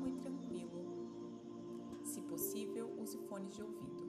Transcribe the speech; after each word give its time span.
calmo 0.00 0.08
e 0.08 0.12
tranquilo. 0.12 0.80
Se 2.02 2.22
possível, 2.22 2.90
use 2.98 3.18
fones 3.28 3.54
de 3.54 3.62
ouvido. 3.62 4.08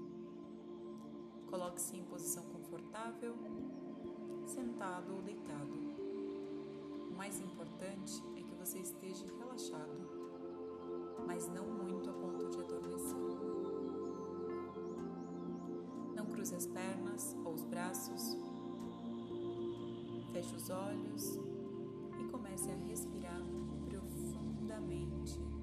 Coloque-se 1.47 1.97
em 1.97 2.03
posição 2.03 2.43
confortável, 2.45 3.35
sentado 4.45 5.13
ou 5.13 5.21
deitado. 5.21 5.73
O 7.09 7.13
mais 7.15 7.39
importante 7.41 8.23
é 8.38 8.41
que 8.41 8.55
você 8.55 8.79
esteja 8.79 9.25
relaxado, 9.38 10.09
mas 11.27 11.47
não 11.49 11.67
muito 11.67 12.09
a 12.09 12.13
ponto 12.13 12.49
de 12.49 12.57
adormecer. 12.59 13.17
Não 16.16 16.25
cruze 16.27 16.55
as 16.55 16.67
pernas 16.67 17.35
ou 17.44 17.53
os 17.53 17.66
braços. 17.66 18.38
Feche 20.31 20.55
os 20.55 20.69
olhos 20.69 21.38
e 22.19 22.31
comece 22.31 22.71
a 22.71 22.75
respirar 22.75 23.41
profundamente. 23.89 25.60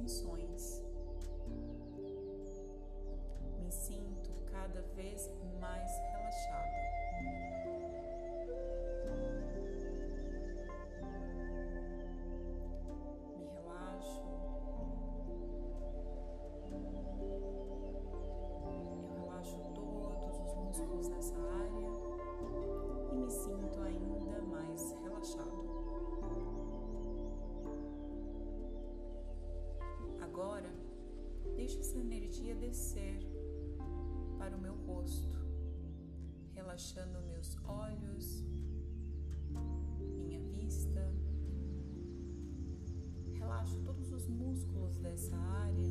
funções. 0.00 0.82
Me 3.62 3.70
sinto 3.70 4.30
cada 4.50 4.80
vez 4.96 5.30
mais 5.60 5.90
relaxada 5.98 6.19
deixe 31.70 31.78
essa 31.78 31.98
energia 31.98 32.54
descer 32.56 33.20
para 34.36 34.56
o 34.56 34.60
meu 34.60 34.74
rosto, 34.74 35.38
relaxando 36.52 37.20
meus 37.22 37.56
olhos, 37.64 38.44
minha 40.16 40.40
vista. 40.40 41.14
Relaxo 43.34 43.78
todos 43.84 44.10
os 44.10 44.26
músculos 44.26 44.96
dessa 44.96 45.36
área 45.36 45.86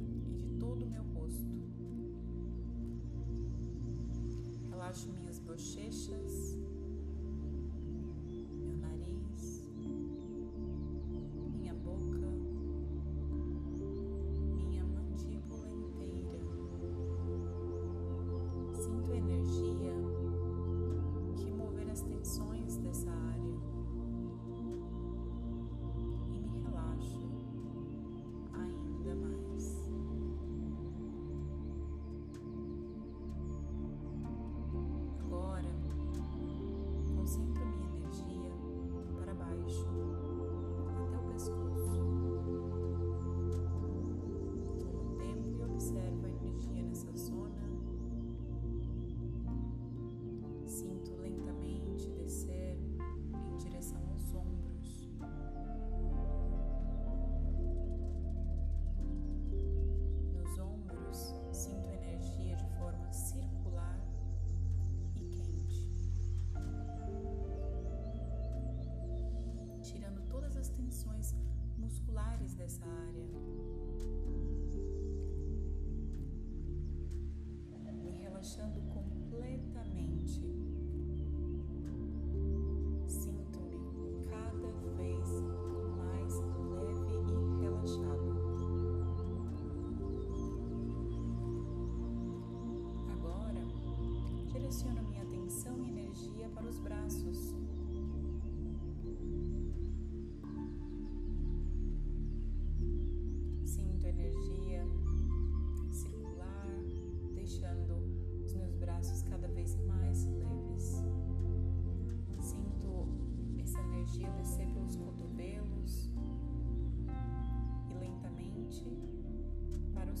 e 0.00 0.34
de 0.36 0.48
todo 0.58 0.84
o 0.84 0.90
meu 0.90 1.04
rosto. 1.14 1.62
Relaxo 4.68 5.12
minhas 5.12 5.38
bochechas. 5.38 6.58
chaves 72.38 72.54
dessa 72.54 72.84
área. 72.86 73.26
Me 77.92 78.10
relaxando 78.12 78.80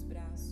braços 0.08 0.47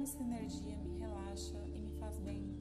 como 0.00 0.08
essa 0.08 0.22
energia 0.22 0.78
me 0.78 0.98
relaxa 0.98 1.58
e 1.74 1.78
me 1.78 1.90
faz 1.98 2.18
bem. 2.20 2.56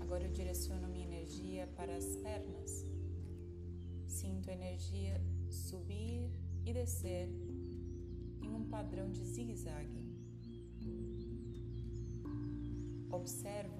Agora 0.00 0.24
eu 0.24 0.30
direciono 0.30 0.86
minha 0.88 1.06
energia 1.06 1.66
para 1.68 1.96
as 1.96 2.04
pernas. 2.16 2.86
Sinto 4.06 4.50
a 4.50 4.52
energia 4.52 5.18
subir 5.48 6.30
e 6.66 6.74
descer 6.74 7.30
em 8.42 8.54
um 8.54 8.68
padrão 8.68 9.10
de 9.10 9.24
zigue-zague. 9.24 10.04
Observo 13.10 13.79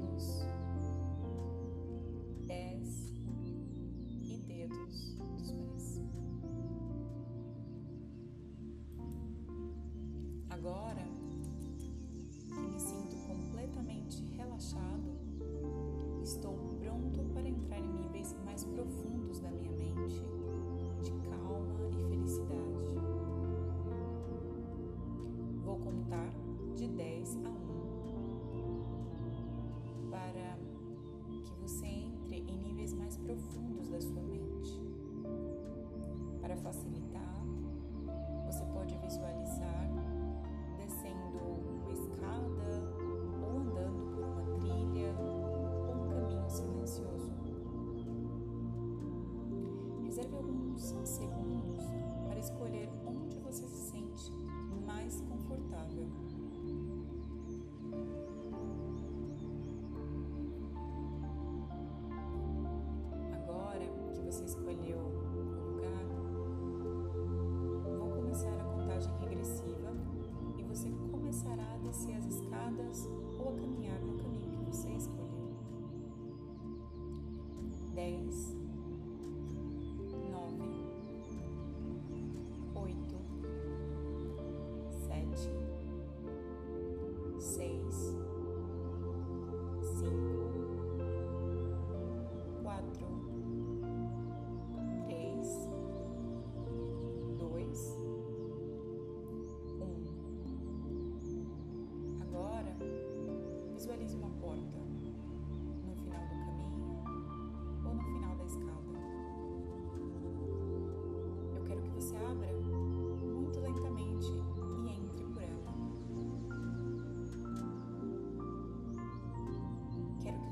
segundo. 51.05 51.50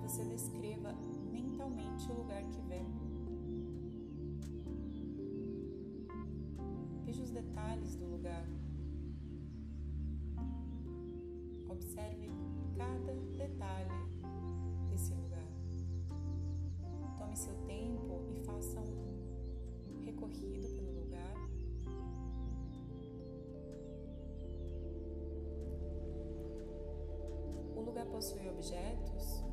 Você 0.09 0.25
descreva 0.25 0.91
mentalmente 1.31 2.11
o 2.11 2.15
lugar 2.15 2.41
que 2.41 2.59
vê. 2.61 2.81
Veja 7.05 7.21
os 7.21 7.29
detalhes 7.29 7.95
do 7.95 8.07
lugar. 8.07 8.43
Observe 11.69 12.27
cada 12.75 13.13
detalhe 13.37 13.91
desse 14.89 15.13
lugar. 15.13 15.47
Tome 17.19 17.37
seu 17.37 17.53
tempo 17.67 18.23
e 18.33 18.39
faça 18.43 18.79
um 18.79 20.03
recorrido 20.03 20.67
pelo 20.75 21.01
lugar. 21.01 21.35
O 27.75 27.81
lugar 27.81 28.07
possui 28.07 28.49
objetos 28.49 29.48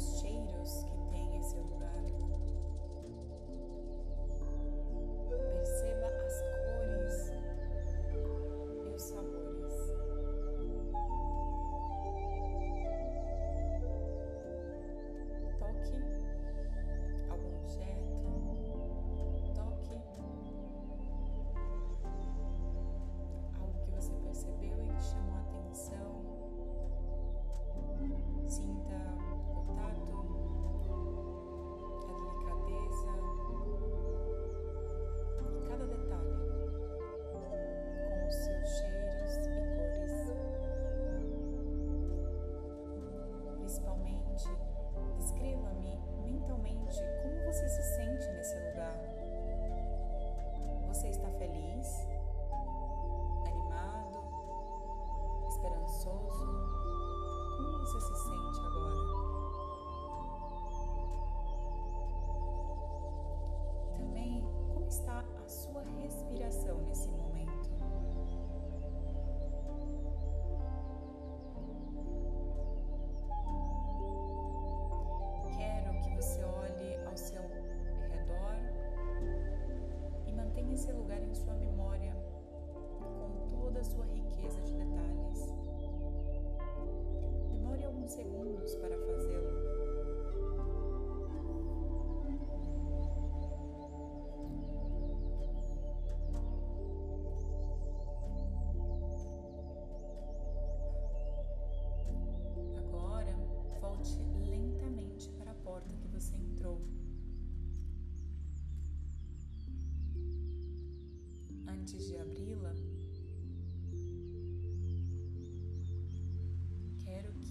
antes 0.00 0.86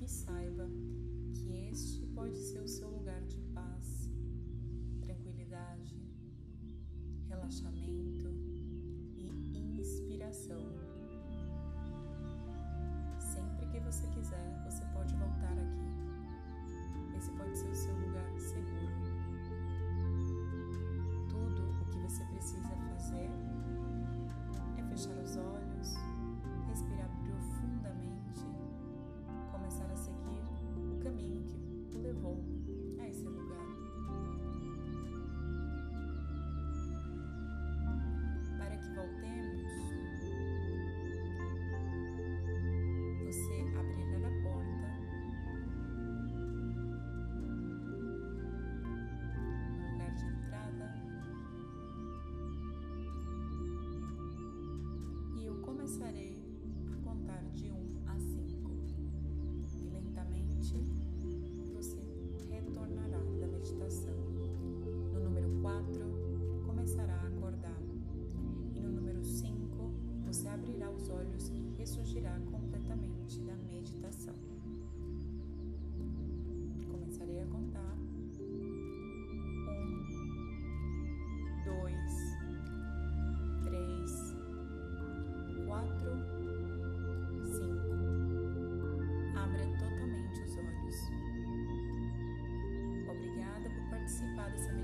saiba 0.09 0.67
que 1.33 1.53
este 1.71 2.07
pode 2.07 2.37
ser 2.37 2.61
o 2.61 2.67
seu 2.67 2.89
lugar 2.89 3.21
de 3.25 3.39
paz, 3.53 4.09
tranquilidade, 4.99 5.95
relaxamento 7.27 8.27
e 9.15 9.29
inspiração. 9.79 10.59
Sempre 13.19 13.67
que 13.67 13.79
você 13.81 14.07
quiser, 14.07 14.63
você 14.65 14.83
pode 14.93 15.15
voltar 15.15 15.53
aqui. 15.53 17.15
Esse 17.15 17.31
pode 17.31 17.55
ser 17.55 17.69
o 17.69 17.75
seu 17.75 17.93
lugar 17.93 18.08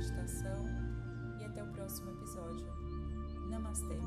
meditação 0.06 0.70
e 1.40 1.46
até 1.46 1.64
o 1.64 1.68
próximo 1.72 2.12
episódio. 2.12 2.68
Namastê! 3.50 3.98